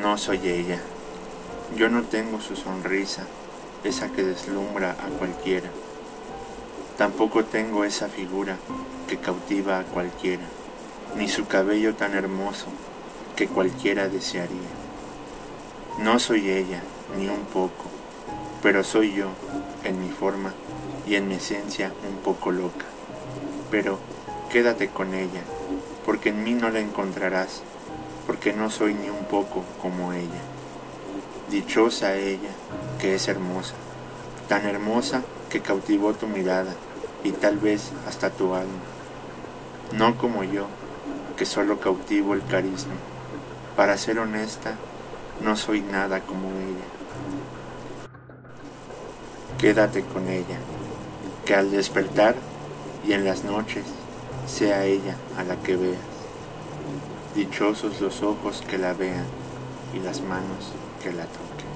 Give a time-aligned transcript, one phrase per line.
[0.00, 0.80] No soy ella.
[1.76, 3.26] Yo no tengo su sonrisa,
[3.84, 5.68] esa que deslumbra a cualquiera.
[6.96, 8.56] Tampoco tengo esa figura
[9.06, 10.44] que cautiva a cualquiera,
[11.16, 12.68] ni su cabello tan hermoso
[13.36, 14.70] que cualquiera desearía.
[15.98, 16.80] No soy ella,
[17.18, 17.84] ni un poco,
[18.62, 19.26] pero soy yo,
[19.84, 20.54] en mi forma
[21.06, 22.86] y en mi esencia un poco loca.
[23.70, 23.98] Pero
[24.50, 25.42] quédate con ella,
[26.06, 27.62] porque en mí no la encontrarás,
[28.26, 30.40] porque no soy ni un poco como ella.
[31.50, 32.50] Dichosa ella,
[33.00, 33.74] que es hermosa,
[34.48, 36.74] tan hermosa que cautivó tu mirada
[37.24, 38.78] y tal vez hasta tu alma.
[39.92, 40.66] No como yo,
[41.36, 42.94] que solo cautivo el carisma.
[43.76, 44.74] Para ser honesta,
[45.42, 46.86] no soy nada como ella.
[49.58, 50.58] Quédate con ella,
[51.44, 52.34] que al despertar
[53.06, 53.84] y en las noches
[54.46, 55.98] sea ella a la que veas.
[57.34, 59.24] Dichosos los ojos que la vean
[59.94, 61.70] y las manos que la toquen.